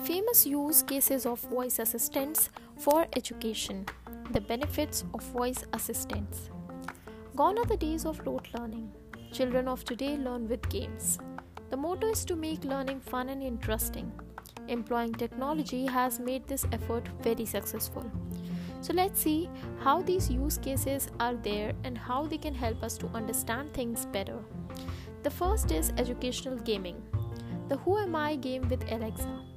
[0.00, 3.86] famous use cases of voice assistants for education.
[4.32, 6.50] The benefits of voice assistants.
[7.36, 8.90] Gone are the days of rote learning.
[9.32, 11.18] Children of today learn with games.
[11.70, 14.12] The motto is to make learning fun and interesting.
[14.68, 18.10] Employing technology has made this effort very successful.
[18.80, 19.48] So let's see
[19.80, 24.06] how these use cases are there and how they can help us to understand things
[24.06, 24.38] better.
[25.22, 27.02] The first is educational gaming.
[27.68, 29.53] The Who Am I game with Alexa.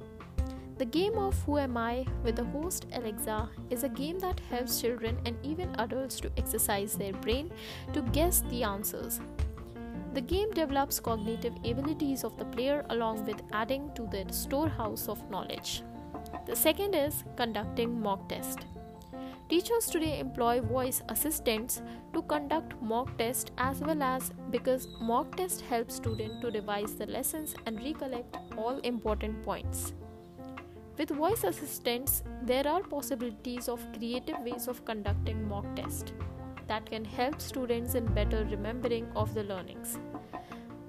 [0.78, 4.80] The game of Who Am I with the host Alexa is a game that helps
[4.80, 7.50] children and even adults to exercise their brain
[7.92, 9.20] to guess the answers.
[10.14, 15.28] The game develops cognitive abilities of the player along with adding to the storehouse of
[15.32, 15.82] knowledge.
[16.46, 18.60] The second is conducting mock test.
[19.48, 21.82] Teachers today employ voice assistants
[22.14, 27.06] to conduct mock tests as well as because mock test helps students to revise the
[27.06, 29.92] lessons and recollect all important points.
[30.98, 36.12] With voice assistants, there are possibilities of creative ways of conducting mock test
[36.66, 40.00] that can help students in better remembering of the learnings.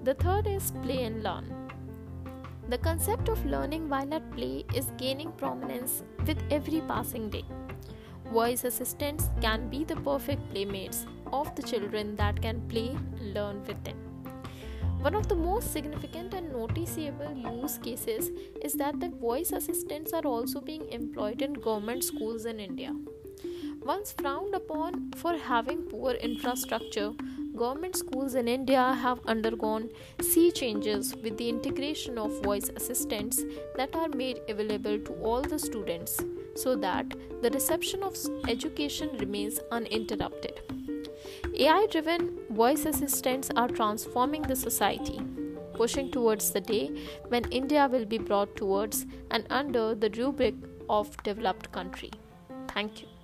[0.02, 1.54] The third is play and learn.
[2.68, 7.44] The concept of learning while at play is gaining prominence with every passing day.
[8.32, 12.98] Voice assistants can be the perfect playmates of the children that can play
[13.32, 14.09] learn with them.
[15.02, 18.30] One of the most significant and noticeable use cases
[18.62, 22.94] is that the voice assistants are also being employed in government schools in India.
[23.82, 27.12] Once frowned upon for having poor infrastructure,
[27.56, 29.88] government schools in India have undergone
[30.20, 33.42] sea changes with the integration of voice assistants
[33.76, 36.20] that are made available to all the students
[36.54, 37.06] so that
[37.40, 38.14] the reception of
[38.48, 40.60] education remains uninterrupted.
[41.62, 45.20] AI driven voice assistants are transforming the society,
[45.74, 46.90] pushing towards the day
[47.28, 50.54] when India will be brought towards and under the rubric
[50.88, 52.10] of developed country.
[52.68, 53.19] Thank you.